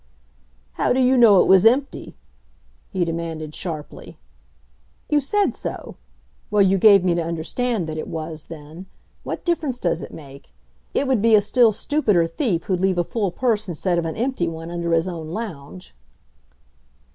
"How 0.81 0.93
do 0.93 0.99
you 0.99 1.15
know 1.15 1.41
it 1.43 1.47
was 1.47 1.63
empty?" 1.63 2.15
he 2.89 3.05
demanded 3.05 3.53
sharply. 3.53 4.17
"You 5.09 5.19
said 5.21 5.55
so... 5.55 5.95
Well, 6.49 6.63
you 6.63 6.79
gave 6.79 7.03
me 7.03 7.13
to 7.13 7.21
understand 7.21 7.85
that 7.85 7.99
it 7.99 8.07
was, 8.07 8.45
then. 8.45 8.87
What 9.21 9.45
difference 9.45 9.79
does 9.79 10.01
it 10.01 10.11
make? 10.11 10.55
It 10.95 11.05
would 11.05 11.21
be 11.21 11.35
a 11.35 11.39
still 11.41 11.71
stupider 11.71 12.25
thief 12.25 12.63
who'd 12.63 12.81
leave 12.81 12.97
a 12.97 13.03
full 13.03 13.29
purse 13.29 13.69
instead 13.69 13.99
of 13.99 14.07
an 14.07 14.15
empty 14.17 14.47
one 14.47 14.71
under 14.71 14.91
his 14.91 15.07
own 15.07 15.27
lounge." 15.29 15.93